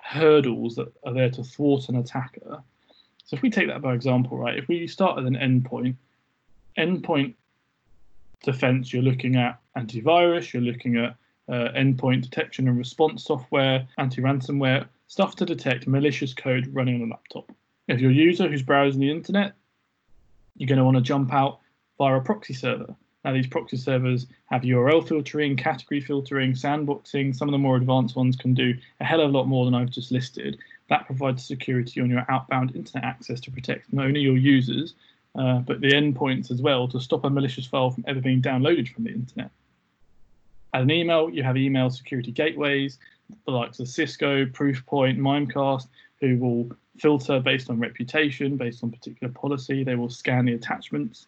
[0.03, 2.61] hurdles that are there to thwart an attacker.
[3.25, 5.95] So if we take that by example, right, if we start at an endpoint,
[6.77, 7.35] endpoint
[8.43, 11.15] defense, you're looking at antivirus, you're looking at
[11.49, 17.11] uh, endpoint detection and response software, anti-ransomware, stuff to detect malicious code running on a
[17.11, 17.51] laptop.
[17.87, 19.53] If you're a user who's browsing the internet,
[20.57, 21.59] you're going to want to jump out
[21.97, 22.95] via a proxy server.
[23.23, 27.33] Now, these proxy servers have URL filtering, category filtering, sandboxing.
[27.33, 29.73] Some of the more advanced ones can do a hell of a lot more than
[29.73, 30.57] I've just listed.
[30.89, 34.95] That provides security on your outbound internet access to protect not only your users,
[35.35, 38.93] uh, but the endpoints as well to stop a malicious file from ever being downloaded
[38.93, 39.51] from the internet.
[40.73, 42.97] As an email, you have email security gateways,
[43.45, 45.87] the likes of Cisco, Proofpoint, Mimecast,
[46.19, 49.83] who will filter based on reputation, based on particular policy.
[49.83, 51.27] They will scan the attachments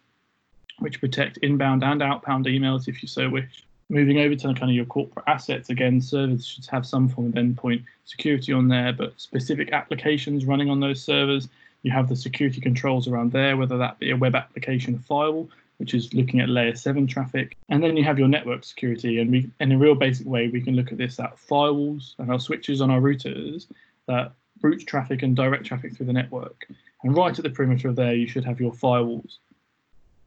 [0.80, 3.64] which protect inbound and outbound emails if you so wish.
[3.90, 7.34] Moving over to kind of your corporate assets, again, servers should have some form of
[7.34, 11.48] endpoint security on there, but specific applications running on those servers,
[11.84, 15.94] you have the security controls around there, whether that be a web application firewall, which
[15.94, 17.56] is looking at layer 7 traffic.
[17.70, 19.20] And then you have your network security.
[19.20, 22.32] And we, in a real basic way, we can look at this at firewalls and
[22.32, 23.68] our switches on our routers
[24.08, 26.68] that route traffic and direct traffic through the network.
[27.04, 29.38] And right at the perimeter of there, you should have your firewalls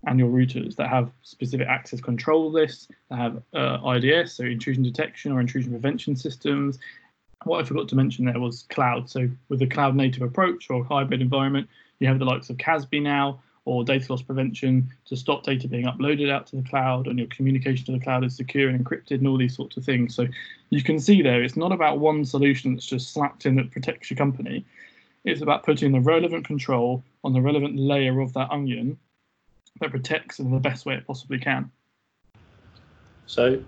[0.07, 4.83] and your routers that have specific access control lists, that have uh, IDS, so intrusion
[4.83, 6.79] detection or intrusion prevention systems.
[7.45, 9.11] What I forgot to mention there was cloud.
[9.11, 13.03] So with the cloud native approach or hybrid environment, you have the likes of CASB
[13.03, 17.19] now or data loss prevention to stop data being uploaded out to the cloud and
[17.19, 20.15] your communication to the cloud is secure and encrypted and all these sorts of things.
[20.15, 20.27] So
[20.71, 24.11] you can see there, it's not about one solution that's just slapped in that protects
[24.11, 24.65] your company.
[25.25, 28.99] It's about putting the relevant control on the relevant layer of that onion
[29.81, 31.71] that protects in the best way it possibly can.
[33.27, 33.62] So,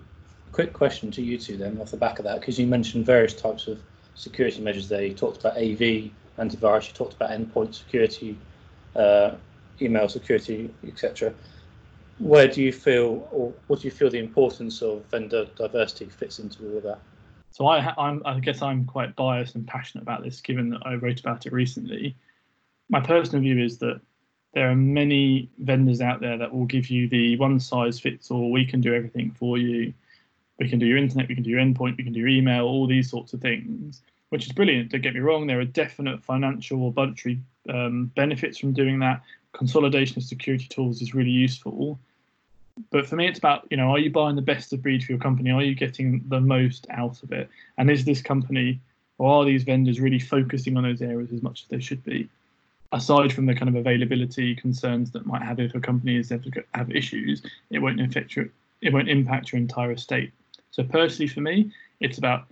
[0.51, 3.33] quick question to you two then, off the back of that, because you mentioned various
[3.33, 3.79] types of
[4.15, 5.03] security measures there.
[5.03, 8.37] You talked about AV, antivirus, you talked about endpoint security,
[8.95, 9.35] uh,
[9.81, 11.33] email security, etc.
[12.19, 16.39] Where do you feel, or what do you feel the importance of vendor diversity fits
[16.39, 16.99] into all of that?
[17.51, 20.95] So I, I'm, I guess I'm quite biased and passionate about this, given that I
[20.95, 22.15] wrote about it recently.
[22.89, 24.01] My personal view is that
[24.53, 28.51] there are many vendors out there that will give you the one size fits all.
[28.51, 29.93] We can do everything for you.
[30.59, 32.65] We can do your internet, we can do your endpoint, we can do your email,
[32.65, 34.91] all these sorts of things, which is brilliant.
[34.91, 35.47] Don't get me wrong.
[35.47, 39.23] There are definite financial or budgetary um, benefits from doing that.
[39.53, 41.97] Consolidation of security tools is really useful.
[42.91, 45.13] But for me, it's about you know, are you buying the best of breed for
[45.13, 45.51] your company?
[45.51, 47.49] Are you getting the most out of it?
[47.77, 48.79] And is this company
[49.17, 52.29] or are these vendors really focusing on those areas as much as they should be?
[52.91, 56.43] Aside from the kind of availability concerns that might have if a company is ever
[56.73, 58.49] have issues, it won't affect your,
[58.81, 60.31] it won't impact your entire estate.
[60.71, 62.45] So personally, for me, it's about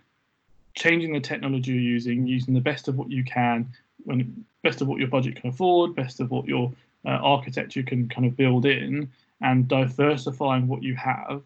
[0.75, 3.67] changing the technology you're using, using the best of what you can,
[4.05, 6.71] when best of what your budget can afford, best of what your
[7.05, 9.09] uh, architecture can kind of build in,
[9.41, 11.41] and diversifying what you have.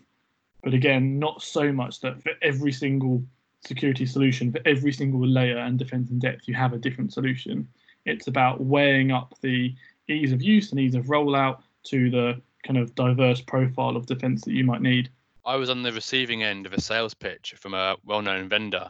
[0.64, 3.24] But again, not so much that for every single
[3.66, 7.68] security solution, for every single layer and defense in depth, you have a different solution.
[8.06, 9.76] It's about weighing up the
[10.08, 14.44] ease of use and ease of rollout to the kind of diverse profile of defense
[14.44, 15.10] that you might need.
[15.46, 18.90] I was on the receiving end of a sales pitch from a well-known vendor,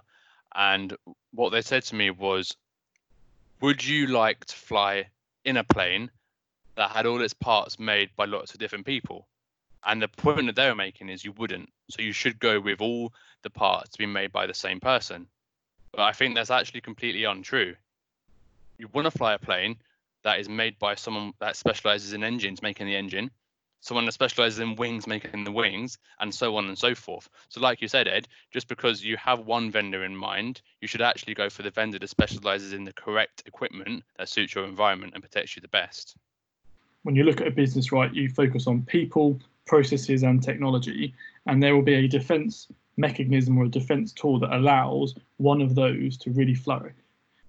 [0.56, 0.96] and
[1.32, 2.56] what they said to me was,
[3.62, 5.10] "Would you like to fly
[5.46, 6.12] in a plane
[6.76, 9.28] that had all its parts made by lots of different people?"
[9.86, 11.70] And the point that they were making is you wouldn't.
[11.90, 15.28] So you should go with all the parts being made by the same person.
[15.92, 17.76] But I think that's actually completely untrue.
[18.78, 19.78] You want to fly a plane
[20.24, 23.30] that is made by someone that specializes in engines making the engine,
[23.82, 27.30] someone that specializes in wings making the wings, and so on and so forth.
[27.50, 31.02] So, like you said, Ed, just because you have one vendor in mind, you should
[31.02, 35.14] actually go for the vendor that specializes in the correct equipment that suits your environment
[35.14, 36.16] and protects you the best.
[37.04, 41.14] When you look at a business, right, you focus on people, processes, and technology,
[41.46, 45.76] and there will be a defense mechanism or a defense tool that allows one of
[45.76, 46.96] those to really flourish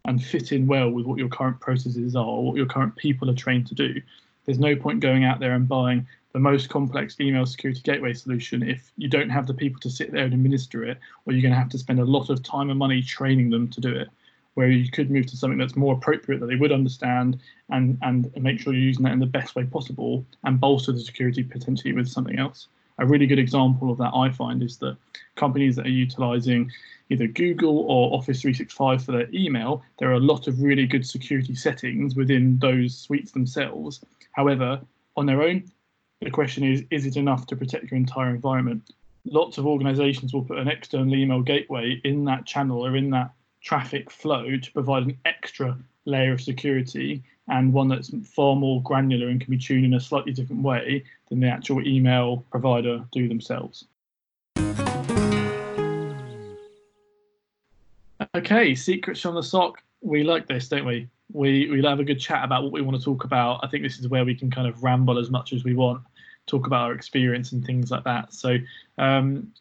[0.04, 3.34] and fit in well with what your current processes are what your current people are
[3.34, 4.00] trained to do.
[4.44, 8.62] There's no point going out there and buying the most complex email security gateway solution
[8.62, 11.54] if you don't have the people to sit there and administer it, or you're going
[11.54, 14.08] to have to spend a lot of time and money training them to do it.
[14.54, 17.40] Where you could move to something that's more appropriate that they would understand
[17.70, 21.00] and, and make sure you're using that in the best way possible and bolster the
[21.00, 22.68] security potentially with something else.
[22.98, 24.96] A really good example of that I find is that
[25.34, 26.70] companies that are utilizing
[27.10, 31.06] either Google or Office 365 for their email, there are a lot of really good
[31.06, 34.00] security settings within those suites themselves.
[34.32, 34.80] However,
[35.16, 35.64] on their own,
[36.20, 38.92] the question is is it enough to protect your entire environment?
[39.24, 43.32] Lots of organizations will put an external email gateway in that channel or in that
[43.62, 49.28] traffic flow to provide an extra layer of security and one that's far more granular
[49.28, 53.28] and can be tuned in a slightly different way than the actual email provider do
[53.28, 53.84] themselves.
[58.34, 59.82] Okay, secrets from the SOC.
[60.00, 61.08] We like this, don't we?
[61.32, 63.60] We we'll have a good chat about what we want to talk about.
[63.62, 66.02] I think this is where we can kind of ramble as much as we want,
[66.46, 68.32] talk about our experience and things like that.
[68.32, 68.58] So,
[68.98, 69.52] um,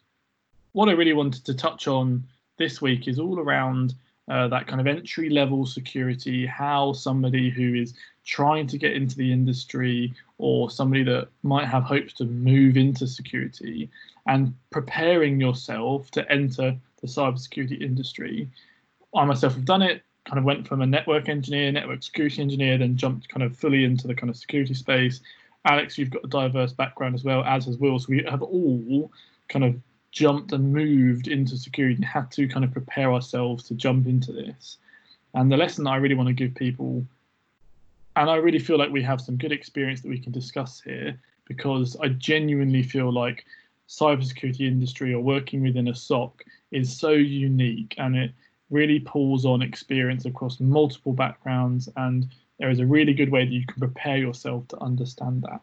[0.72, 2.24] what I really wanted to touch on
[2.58, 3.94] this week is all around
[4.28, 9.16] uh, that kind of entry level security, how somebody who is trying to get into
[9.16, 13.90] the industry or somebody that might have hopes to move into security
[14.26, 18.48] and preparing yourself to enter the cybersecurity industry.
[19.14, 22.78] I myself have done it, kind of went from a network engineer, network security engineer,
[22.78, 25.20] then jumped kind of fully into the kind of security space.
[25.66, 27.98] Alex, you've got a diverse background as well, as has Will.
[27.98, 29.12] So we have all
[29.48, 29.76] kind of
[30.14, 34.32] jumped and moved into security and had to kind of prepare ourselves to jump into
[34.32, 34.78] this.
[35.34, 37.04] And the lesson that I really want to give people,
[38.14, 41.18] and I really feel like we have some good experience that we can discuss here,
[41.48, 43.44] because I genuinely feel like
[43.88, 48.30] cybersecurity industry or working within a SOC is so unique and it
[48.70, 53.52] really pulls on experience across multiple backgrounds and there is a really good way that
[53.52, 55.60] you can prepare yourself to understand that.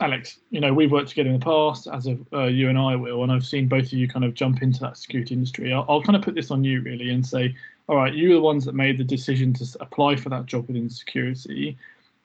[0.00, 2.96] Alex, you know, we've worked together in the past, as of uh, you and I
[2.96, 5.72] will, and I've seen both of you kind of jump into that security industry.
[5.72, 7.54] I'll, I'll, kind of put this on you really and say,
[7.88, 10.66] all right, you were the ones that made the decision to apply for that job
[10.66, 11.76] within security.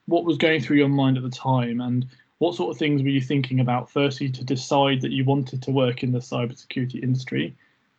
[0.05, 2.05] What was going through your mind at the time, and
[2.39, 3.89] what sort of things were you thinking about?
[3.89, 7.55] Firstly, to decide that you wanted to work in the cybersecurity industry,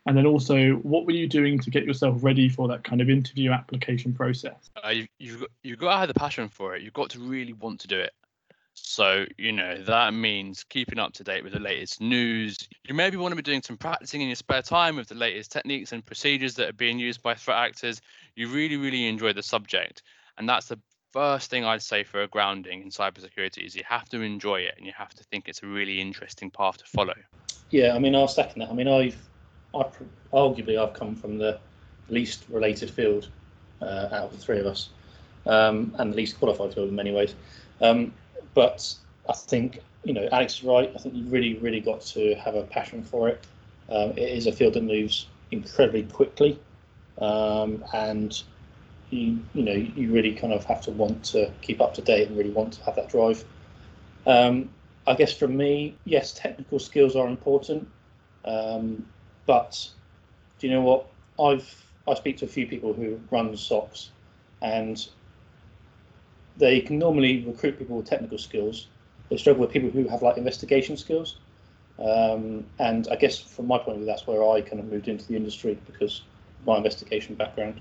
[0.07, 3.09] and then also, what were you doing to get yourself ready for that kind of
[3.09, 4.71] interview application process?
[4.85, 6.83] Uh, you, you've got, you've got to have the passion for it.
[6.83, 8.13] You've got to really want to do it.
[8.75, 12.57] So, you know, that means keeping up to date with the latest news.
[12.87, 15.53] You maybe want to be doing some practicing in your spare time with the latest
[15.53, 18.01] techniques and procedures that are being used by threat actors.
[18.35, 20.03] You really, really enjoy the subject.
[20.39, 20.79] And that's the
[21.13, 24.75] first thing I'd say for a grounding in cybersecurity is you have to enjoy it
[24.79, 27.15] and you have to think it's a really interesting path to follow.
[27.71, 28.71] Yeah, I mean, I'll second that.
[28.71, 29.17] I mean, I've,
[29.75, 29.85] I
[30.33, 31.59] arguably I've come from the
[32.09, 33.29] least related field
[33.81, 34.91] uh, out of the three of us,
[35.47, 37.35] um, and the least qualified field in many ways.
[37.81, 38.13] Um,
[38.55, 38.95] but
[39.29, 40.91] I think you know Alex is right.
[40.95, 43.47] I think you really, really got to have a passion for it.
[43.89, 46.59] Um, it is a field that moves incredibly quickly,
[47.19, 48.43] um, and
[49.11, 52.29] you you know you really kind of have to want to keep up to date
[52.29, 53.45] and really want to have that drive.
[54.27, 54.71] Um,
[55.07, 57.89] I guess for me, yes, technical skills are important,
[58.45, 59.05] um,
[59.47, 59.89] but
[60.59, 61.07] do you know what?
[61.41, 64.09] I've I speak to a few people who run SOCs,
[64.61, 65.07] and
[66.63, 68.87] they can normally recruit people with technical skills.
[69.29, 71.39] They struggle with people who have like investigation skills.
[71.99, 75.09] Um, and I guess from my point of view, that's where I kind of moved
[75.09, 76.23] into the industry because
[76.65, 77.81] my investigation background.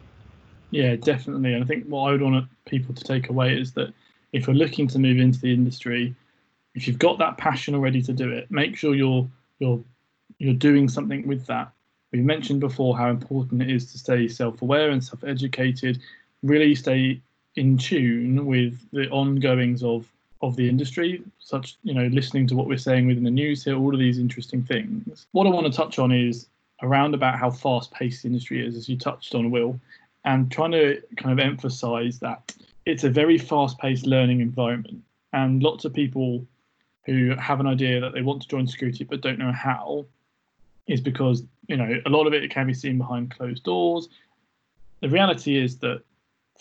[0.71, 1.53] Yeah, definitely.
[1.53, 3.93] And I think what I would want people to take away is that
[4.33, 6.15] if you're looking to move into the industry,
[6.73, 9.83] if you've got that passion already to do it, make sure you're you're
[10.39, 11.71] you're doing something with that.
[12.11, 15.99] We mentioned before how important it is to stay self-aware and self-educated.
[16.41, 17.21] Really stay
[17.55, 20.07] in tune with the ongoings of
[20.41, 23.77] of the industry, such you know, listening to what we're saying within the news here,
[23.77, 25.27] all of these interesting things.
[25.33, 26.47] What I want to touch on is
[26.81, 29.79] around about how fast paced the industry is, as you touched on, Will,
[30.25, 35.03] and trying to kind of emphasize that it's a very fast paced learning environment.
[35.33, 36.45] And lots of people
[37.05, 40.05] who have an idea that they want to join security but don't know how
[40.87, 44.09] is because, you know, a lot of it can be seen behind closed doors.
[45.01, 46.01] The reality is that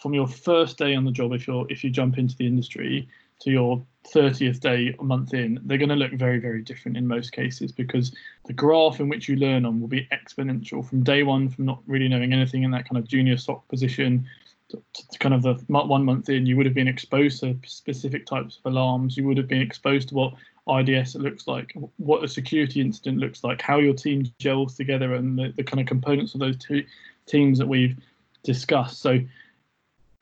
[0.01, 3.09] from your first day on the job, if you're if you jump into the industry,
[3.41, 3.83] to your
[4.15, 7.73] 30th day a month in, they're going to look very, very different in most cases
[7.73, 8.15] because
[8.47, 11.83] the graph in which you learn on will be exponential from day one, from not
[11.87, 14.27] really knowing anything in that kind of junior SOC position
[14.69, 18.27] to, to kind of the one month in, you would have been exposed to specific
[18.27, 19.17] types of alarms.
[19.17, 20.35] You would have been exposed to what
[20.69, 25.39] IDS looks like, what a security incident looks like, how your team gels together, and
[25.39, 26.85] the, the kind of components of those two
[27.27, 27.97] teams that we've
[28.45, 29.01] discussed.
[29.01, 29.19] So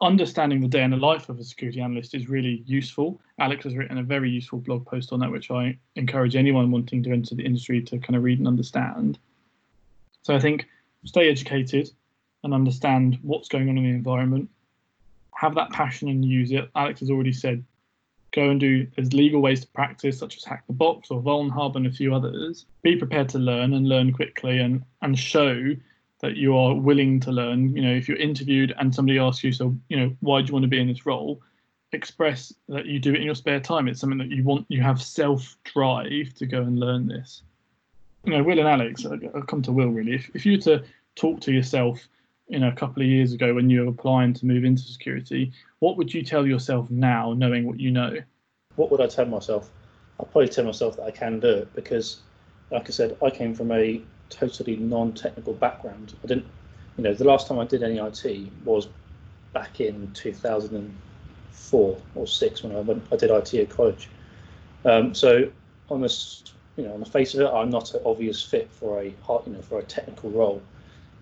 [0.00, 3.20] understanding the day in the life of a security analyst is really useful.
[3.38, 7.02] Alex has written a very useful blog post on that, which I encourage anyone wanting
[7.04, 9.18] to enter the industry to kind of read and understand.
[10.22, 10.66] So I think
[11.04, 11.90] stay educated
[12.44, 14.48] and understand what's going on in the environment.
[15.34, 16.70] Have that passion and use it.
[16.76, 17.64] Alex has already said
[18.32, 21.76] go and do there's legal ways to practice such as hack the box or vulnhub
[21.76, 25.74] and a few others be prepared to learn and learn quickly and and show
[26.20, 27.74] that you are willing to learn.
[27.74, 30.52] You know, if you're interviewed and somebody asks you, so you know, why do you
[30.52, 31.40] want to be in this role?
[31.92, 33.88] Express that you do it in your spare time.
[33.88, 34.66] It's something that you want.
[34.68, 37.42] You have self drive to go and learn this.
[38.24, 39.06] You know, Will and Alex.
[39.06, 40.14] I'll come to Will really.
[40.14, 42.06] If, if you were to talk to yourself,
[42.48, 45.52] you know, a couple of years ago when you were applying to move into security,
[45.78, 48.16] what would you tell yourself now, knowing what you know?
[48.76, 49.70] What would I tell myself?
[50.20, 52.18] I'd probably tell myself that I can do it because,
[52.70, 56.14] like I said, I came from a totally non-technical background.
[56.22, 56.46] I didn't,
[56.96, 58.88] you know, the last time I did any IT was
[59.52, 64.08] back in 2004 or six when I went, I did IT at college.
[64.84, 65.50] Um, so
[65.90, 66.44] on this,
[66.76, 69.14] you know, on the face of it, I'm not an obvious fit for a, you
[69.46, 70.62] know, for a technical role.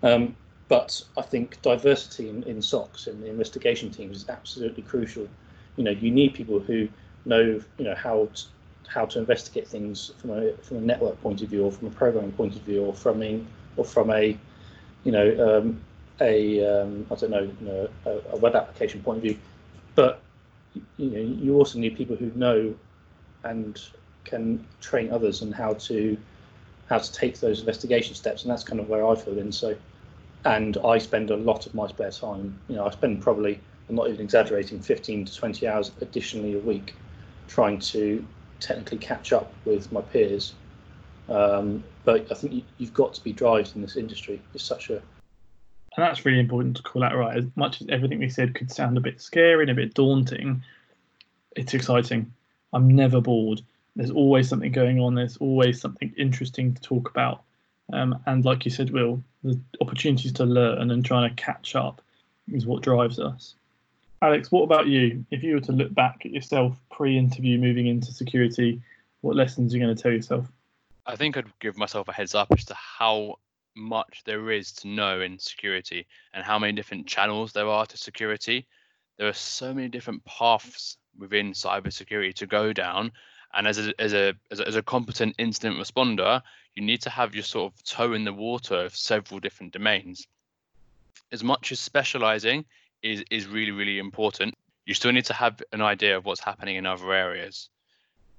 [0.03, 0.35] Um,
[0.67, 5.27] but I think diversity in, in SOCs and the investigation teams is absolutely crucial.
[5.77, 6.89] You know, you need people who
[7.25, 8.29] know, you know, how
[8.87, 11.91] how to investigate things from a from a network point of view, or from a
[11.91, 13.41] programming point of view, or from a
[13.75, 14.37] or from a
[15.03, 15.81] you know um,
[16.21, 19.37] a um, I don't know, you know a, a, web application point of view.
[19.95, 20.21] But
[20.97, 22.73] you know you also need people who know
[23.43, 23.81] and
[24.23, 26.17] can train others on how to
[26.89, 29.51] how to take those investigation steps, and that's kind of where I feel in.
[29.51, 29.75] So,
[30.45, 32.57] and I spend a lot of my spare time.
[32.69, 36.59] You know, I spend probably I'm not even exaggerating, 15 to 20 hours additionally a
[36.59, 36.93] week
[37.47, 38.25] trying to
[38.59, 40.53] technically catch up with my peers.
[41.29, 44.41] Um, but I think you, have got to be drived in this industry.
[44.53, 45.01] It's such a
[45.97, 47.37] and that's really important to call out right.
[47.37, 50.61] As much as everything we said could sound a bit scary and a bit daunting,
[51.55, 52.31] it's exciting.
[52.71, 53.61] I'm never bored.
[53.95, 55.15] There's always something going on.
[55.15, 57.41] There's always something interesting to talk about.
[57.91, 61.99] Um, and like you said, Will, the opportunities to learn and trying to catch up
[62.51, 63.55] is what drives us.
[64.21, 65.25] Alex, what about you?
[65.29, 68.81] If you were to look back at yourself pre-interview moving into security,
[69.21, 70.51] what lessons are you going to tell yourself?
[71.05, 73.37] I think I'd give myself a heads up as to how
[73.75, 77.97] much there is to know in security and how many different channels there are to
[77.97, 78.65] security.
[79.17, 83.11] There are so many different paths within cybersecurity to go down.
[83.53, 86.41] And as a, as a as a as a competent incident responder,
[86.75, 90.27] you need to have your sort of toe in the water of several different domains.
[91.31, 92.65] As much as specializing
[93.01, 94.53] is is really really important.
[94.85, 97.69] You still need to have an idea of what's happening in other areas.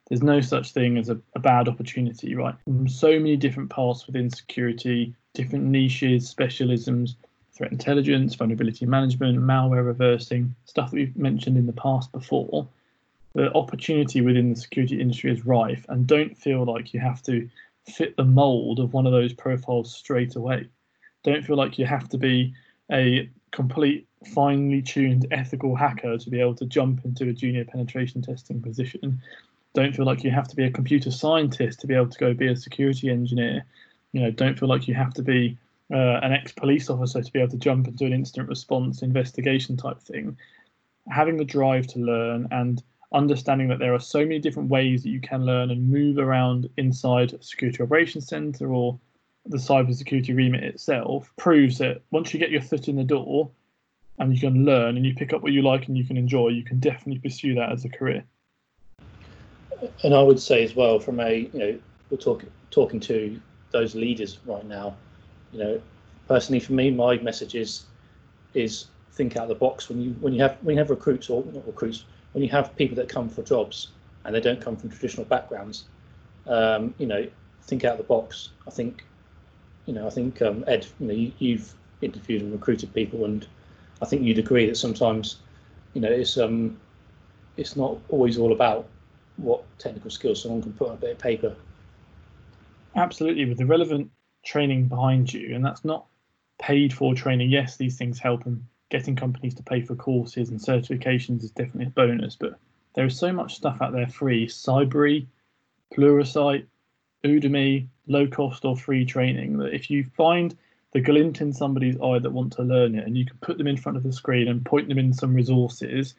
[0.08, 2.54] There's no such thing as a, a bad opportunity, right?
[2.68, 7.16] Mm, so many different paths within security, different niches, specialisms,
[7.52, 12.66] threat intelligence, vulnerability management, malware reversing, stuff that we've mentioned in the past before.
[13.34, 17.48] The opportunity within the security industry is rife, and don't feel like you have to
[17.84, 20.68] fit the mold of one of those profiles straight away.
[21.24, 22.54] Don't feel like you have to be
[22.90, 28.22] a complete finely tuned ethical hacker to be able to jump into a junior penetration
[28.22, 29.20] testing position.
[29.74, 32.34] Don't feel like you have to be a computer scientist to be able to go
[32.34, 33.64] be a security engineer.
[34.12, 35.56] You know, don't feel like you have to be
[35.92, 40.00] uh, an ex-police officer to be able to jump into an incident response investigation type
[40.00, 40.36] thing.
[41.10, 45.10] Having the drive to learn and understanding that there are so many different ways that
[45.10, 48.98] you can learn and move around inside a security operations center or
[49.48, 53.50] the cybersecurity remit itself proves that once you get your foot in the door,
[54.18, 56.48] and you can learn and you pick up what you like and you can enjoy,
[56.48, 58.24] you can definitely pursue that as a career.
[60.02, 61.78] And I would say as well, from a you know,
[62.10, 63.40] we're talking talking to
[63.70, 64.96] those leaders right now.
[65.52, 65.82] You know,
[66.26, 67.84] personally for me, my message is
[68.54, 71.30] is think out of the box when you when you have when you have recruits
[71.30, 73.88] or not recruits when you have people that come for jobs
[74.24, 75.84] and they don't come from traditional backgrounds.
[76.46, 77.26] Um, you know,
[77.62, 78.50] think out of the box.
[78.66, 79.04] I think,
[79.88, 83.46] you know, I think um, Ed, you know, you, you've interviewed and recruited people, and
[84.02, 85.38] I think you'd agree that sometimes,
[85.94, 86.78] you know, it's um,
[87.56, 88.86] it's not always all about
[89.38, 91.56] what technical skills someone can put on a bit of paper.
[92.96, 94.10] Absolutely, with the relevant
[94.44, 96.04] training behind you, and that's not
[96.58, 97.48] paid for training.
[97.48, 101.86] Yes, these things help, and getting companies to pay for courses and certifications is definitely
[101.86, 102.36] a bonus.
[102.36, 102.58] But
[102.94, 105.26] there is so much stuff out there free: Cybrary,
[105.96, 106.66] Pluralsight,
[107.24, 109.58] Udemy, low cost or free training.
[109.58, 110.56] That if you find
[110.92, 113.66] the glint in somebody's eye that want to learn it, and you can put them
[113.66, 116.14] in front of the screen and point them in some resources,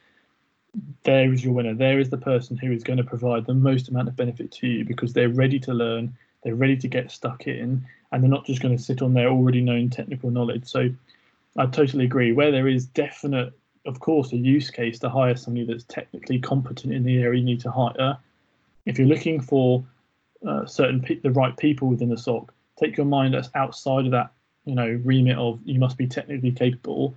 [1.04, 1.74] there is your winner.
[1.74, 4.68] There is the person who is going to provide the most amount of benefit to
[4.68, 8.46] you because they're ready to learn, they're ready to get stuck in, and they're not
[8.46, 10.66] just going to sit on their already known technical knowledge.
[10.66, 10.90] So
[11.58, 12.32] I totally agree.
[12.32, 13.54] Where there is definite,
[13.88, 17.46] of course, a use case to hire somebody that's technically competent in the area you
[17.46, 18.18] need to hire.
[18.86, 19.84] If you're looking for
[20.48, 24.12] uh, certain pe- the right people within the SOC, take your mind that's outside of
[24.12, 24.32] that,
[24.66, 27.16] you know, remit of you must be technically capable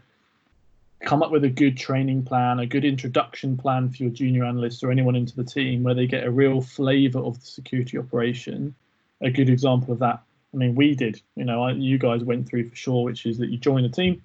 [1.04, 4.82] come up with a good training plan, a good introduction plan for your junior analysts
[4.82, 8.74] or anyone into the team where they get a real flavor of the security operation.
[9.20, 10.22] A good example of that,
[10.54, 13.50] I mean, we did, you know, you guys went through for sure, which is that
[13.50, 14.22] you join a team,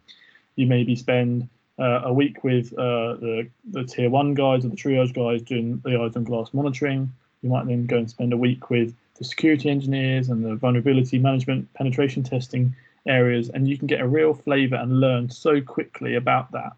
[0.55, 4.75] you maybe spend uh, a week with uh, the, the tier one guys or the
[4.75, 7.11] triage guys doing the eyes on glass monitoring.
[7.41, 11.19] You might then go and spend a week with the security engineers and the vulnerability
[11.19, 12.75] management penetration testing
[13.05, 16.73] areas and you can get a real flavor and learn so quickly about that.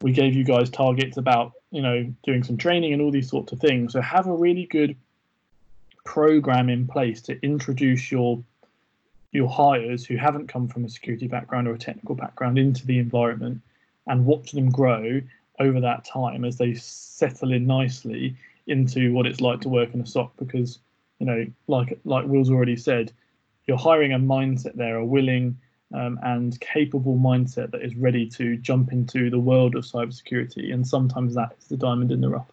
[0.00, 3.52] We gave you guys targets about you know doing some training and all these sorts
[3.52, 3.92] of things.
[3.92, 4.96] So have a really good
[6.04, 8.42] program in place to introduce your
[9.32, 12.98] your hires who haven't come from a security background or a technical background into the
[12.98, 13.60] environment
[14.06, 15.20] and watch them grow
[15.60, 18.34] over that time as they settle in nicely
[18.68, 20.78] into what it's like to work in a SOC because
[21.18, 23.12] you know like like Will's already said
[23.68, 25.56] you're hiring a mindset there, a willing
[25.94, 30.72] um, and capable mindset that is ready to jump into the world of cybersecurity.
[30.72, 32.50] And sometimes that is the diamond in the rough.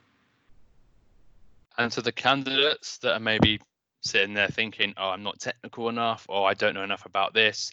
[1.78, 3.59] And to the candidates that are maybe
[4.01, 7.72] sitting there thinking, oh, I'm not technical enough, or I don't know enough about this,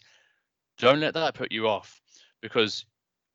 [0.77, 2.01] don't let that put you off
[2.41, 2.85] because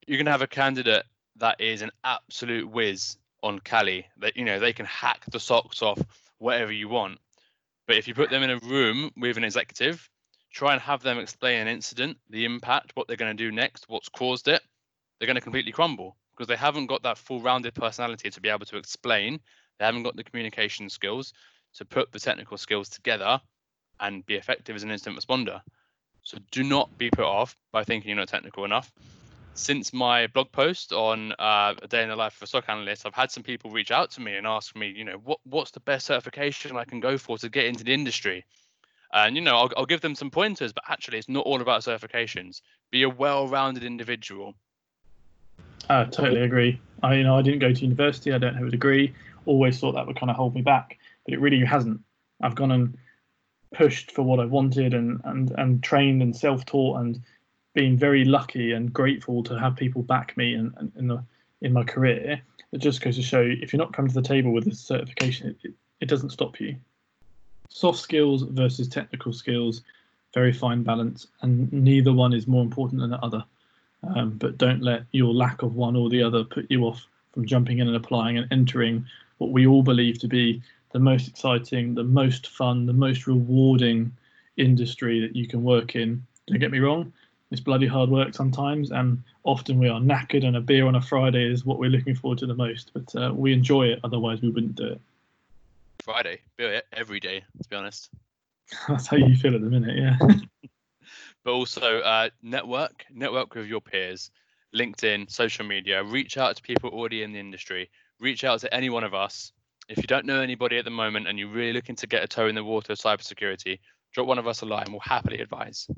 [0.07, 1.05] you're going to have a candidate
[1.37, 4.07] that is an absolute whiz on Kali.
[4.19, 6.01] That you know they can hack the socks off
[6.39, 7.19] whatever you want.
[7.87, 10.09] But if you put them in a room with an executive,
[10.53, 13.89] try and have them explain an incident, the impact, what they're going to do next,
[13.89, 14.61] what's caused it,
[15.19, 18.49] they're going to completely crumble because they haven't got that full rounded personality to be
[18.49, 19.41] able to explain.
[19.79, 21.33] They haven't got the communication skills
[21.75, 23.41] to put the technical skills together
[24.01, 25.61] and be effective as an incident responder.
[26.23, 28.93] So do not be put off by thinking you're not technical enough
[29.59, 33.05] since my blog post on uh, a day in the life of a SOC analyst,
[33.05, 35.73] I've had some people reach out to me and ask me, you know, what what's
[35.73, 38.45] the best certification I can go for to get into the industry?
[39.13, 41.83] And you know, I'll, I'll give them some pointers, but actually, it's not all about
[41.83, 42.61] certifications.
[42.91, 44.55] Be a well-rounded individual.
[45.91, 46.81] I totally agree.
[47.03, 48.33] I you know I didn't go to university.
[48.33, 49.13] I don't have a degree.
[49.45, 52.01] Always thought that would kind of hold me back, but it really hasn't.
[52.41, 52.97] I've gone and
[53.75, 57.21] pushed for what I wanted and and and trained and self-taught and
[57.79, 61.23] been very lucky and grateful to have people back me in, in the
[61.63, 62.43] in my career.
[62.73, 65.55] It just goes to show if you're not coming to the table with a certification,
[65.63, 66.75] it, it doesn't stop you.
[67.69, 69.83] Soft skills versus technical skills,
[70.35, 73.45] very fine balance, and neither one is more important than the other.
[74.03, 77.47] Um, but don't let your lack of one or the other put you off from
[77.47, 79.07] jumping in and applying and entering
[79.39, 80.61] what we all believe to be
[80.91, 84.11] the most exciting, the most fun, the most rewarding
[84.57, 86.25] industry that you can work in.
[86.49, 87.13] Don't get me wrong,
[87.51, 91.01] it's bloody hard work sometimes, and often we are knackered, and a beer on a
[91.01, 92.91] Friday is what we're looking forward to the most.
[92.93, 95.01] But uh, we enjoy it, otherwise we wouldn't do it.
[96.03, 98.11] Friday, beer every day, to be honest.
[98.89, 100.17] That's how you feel at the minute, yeah.
[101.45, 104.31] but also uh, network, network with your peers,
[104.75, 106.05] LinkedIn, social media.
[106.05, 107.89] Reach out to people already in the industry.
[108.21, 109.53] Reach out to any one of us.
[109.89, 112.29] If you don't know anybody at the moment and you're really looking to get a
[112.29, 113.79] toe in the water of cybersecurity,
[114.13, 114.89] drop one of us a line.
[114.91, 115.89] We'll happily advise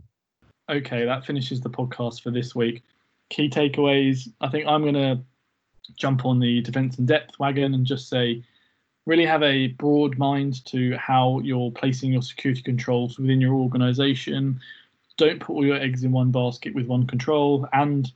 [0.70, 2.82] okay, that finishes the podcast for this week.
[3.28, 4.32] Key takeaways.
[4.40, 5.20] I think I'm going to
[5.96, 8.42] jump on the defense in depth wagon and just say,
[9.06, 14.60] really have a broad mind to how you're placing your security controls within your organization.
[15.16, 18.10] Don't put all your eggs in one basket with one control and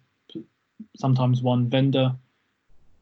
[0.96, 2.14] sometimes one vendor.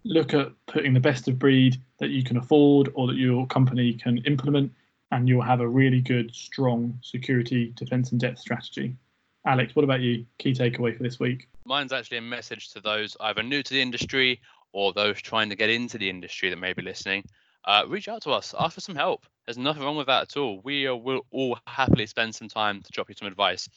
[0.04, 3.94] Look at putting the best of breed that you can afford or that your company
[3.94, 4.72] can implement,
[5.12, 8.96] and you'll have a really good, strong security defense in depth strategy.
[9.44, 10.24] Alex, what about you?
[10.38, 11.48] Key takeaway for this week?
[11.64, 14.40] Mine's actually a message to those either new to the industry
[14.72, 17.24] or those trying to get into the industry that may be listening.
[17.64, 19.26] Uh, reach out to us, ask for some help.
[19.46, 20.60] There's nothing wrong with that at all.
[20.62, 23.68] We uh, will all happily spend some time to drop you some advice.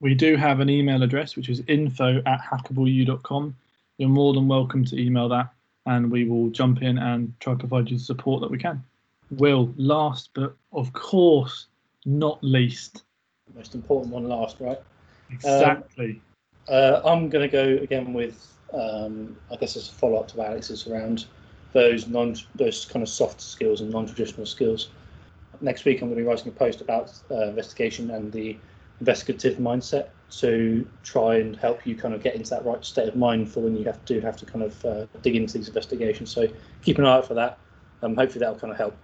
[0.00, 3.56] We do have an email address, which is info at hackableu.com.
[3.98, 5.48] You're more than welcome to email that,
[5.86, 8.82] and we will jump in and try to provide you the support that we can.
[9.30, 11.66] Will, last but of course
[12.04, 13.04] not least.
[13.54, 14.80] Most important one last, right?
[15.32, 16.22] Exactly.
[16.68, 20.28] Um, uh, I'm going to go again with, um, I guess, as a follow up
[20.28, 21.26] to Alex's around
[21.72, 24.90] those non those kind of soft skills and non traditional skills.
[25.60, 28.56] Next week, I'm going to be writing a post about uh, investigation and the
[29.00, 33.16] investigative mindset to try and help you kind of get into that right state of
[33.16, 35.68] mind for when you have to do have to kind of uh, dig into these
[35.68, 36.30] investigations.
[36.30, 36.48] So
[36.82, 37.58] keep an eye out for that.
[38.02, 38.96] Um, hopefully, that'll kind of help.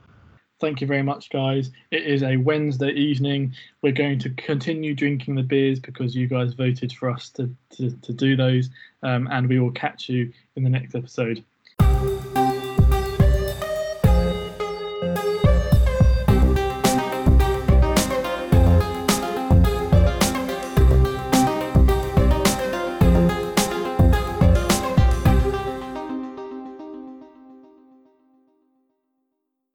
[0.61, 1.71] Thank you very much, guys.
[1.93, 3.55] It is a Wednesday evening.
[3.83, 7.91] We're going to continue drinking the beers because you guys voted for us to, to,
[7.91, 8.71] to do those.
[9.05, 11.45] Um, and we will catch you in the next episode.